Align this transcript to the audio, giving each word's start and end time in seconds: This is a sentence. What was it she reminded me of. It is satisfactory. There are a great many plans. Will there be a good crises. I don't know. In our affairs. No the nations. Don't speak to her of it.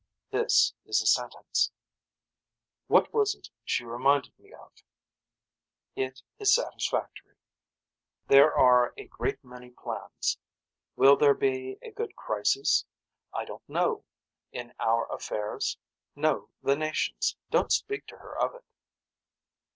This 0.31 0.73
is 0.83 0.99
a 1.03 1.05
sentence. 1.05 1.69
What 2.87 3.13
was 3.13 3.35
it 3.35 3.51
she 3.63 3.83
reminded 3.85 4.33
me 4.39 4.51
of. 4.51 4.71
It 5.95 6.23
is 6.39 6.55
satisfactory. 6.55 7.35
There 8.25 8.51
are 8.57 8.95
a 8.97 9.05
great 9.05 9.43
many 9.43 9.69
plans. 9.69 10.39
Will 10.95 11.15
there 11.17 11.35
be 11.35 11.77
a 11.83 11.91
good 11.91 12.15
crises. 12.15 12.83
I 13.31 13.45
don't 13.45 13.69
know. 13.69 14.03
In 14.51 14.73
our 14.79 15.05
affairs. 15.13 15.77
No 16.15 16.49
the 16.63 16.75
nations. 16.75 17.37
Don't 17.51 17.71
speak 17.71 18.07
to 18.07 18.17
her 18.17 18.35
of 18.39 18.55
it. 18.55 18.65